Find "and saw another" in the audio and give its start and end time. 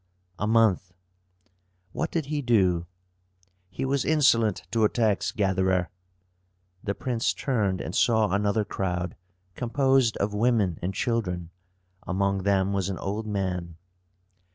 7.81-8.65